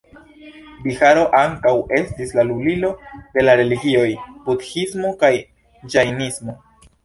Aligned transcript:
Biharo 0.85 1.25
ankaŭ 1.41 1.73
estis 1.99 2.33
la 2.39 2.47
lulilo 2.49 2.91
de 3.37 3.45
la 3.45 3.57
religioj 3.63 4.09
budhismo 4.51 5.15
kaj 5.23 5.35
ĝajnismo. 5.95 6.61